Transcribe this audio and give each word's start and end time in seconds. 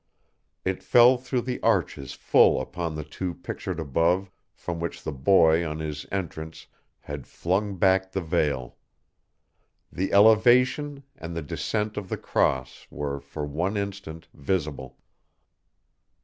It 0.65 0.81
fell 0.81 1.15
through 1.15 1.41
the 1.41 1.61
arches 1.61 2.13
full 2.13 2.59
upon 2.59 2.95
the 2.95 3.03
two 3.03 3.35
pictures 3.35 3.77
above, 3.77 4.31
from 4.55 4.79
which 4.79 5.03
the 5.03 5.11
boy 5.11 5.63
on 5.63 5.77
his 5.77 6.07
entrance 6.11 6.65
had 7.01 7.27
flung 7.27 7.75
back 7.77 8.11
the 8.11 8.19
veil: 8.21 8.77
the 9.91 10.11
Elevation 10.11 11.03
and 11.15 11.35
the 11.37 11.43
Descent 11.43 11.97
of 11.97 12.09
the 12.09 12.17
Cross 12.17 12.87
were 12.89 13.19
for 13.19 13.45
one 13.45 13.77
instant 13.77 14.27
visible. 14.33 14.97